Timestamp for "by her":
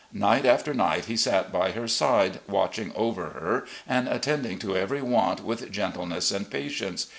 1.51-1.87